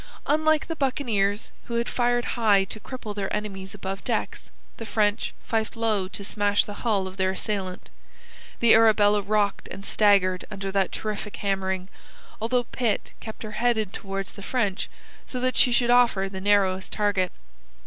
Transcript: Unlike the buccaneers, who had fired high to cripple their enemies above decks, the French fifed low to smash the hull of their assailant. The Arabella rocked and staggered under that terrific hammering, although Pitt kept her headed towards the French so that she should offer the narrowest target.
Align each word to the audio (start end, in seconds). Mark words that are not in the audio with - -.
Unlike 0.25 0.65
the 0.65 0.75
buccaneers, 0.75 1.51
who 1.65 1.75
had 1.75 1.87
fired 1.87 2.25
high 2.33 2.63
to 2.63 2.79
cripple 2.79 3.13
their 3.15 3.31
enemies 3.31 3.75
above 3.75 4.03
decks, 4.03 4.49
the 4.77 4.85
French 4.87 5.31
fifed 5.47 5.75
low 5.75 6.07
to 6.07 6.25
smash 6.25 6.65
the 6.65 6.73
hull 6.81 7.05
of 7.07 7.17
their 7.17 7.29
assailant. 7.29 7.91
The 8.61 8.73
Arabella 8.73 9.21
rocked 9.21 9.67
and 9.67 9.85
staggered 9.85 10.43
under 10.49 10.71
that 10.71 10.91
terrific 10.91 11.35
hammering, 11.35 11.87
although 12.41 12.63
Pitt 12.63 13.13
kept 13.19 13.43
her 13.43 13.51
headed 13.51 13.93
towards 13.93 14.31
the 14.31 14.41
French 14.41 14.89
so 15.27 15.39
that 15.39 15.55
she 15.55 15.71
should 15.71 15.91
offer 15.91 16.27
the 16.27 16.41
narrowest 16.41 16.91
target. 16.93 17.31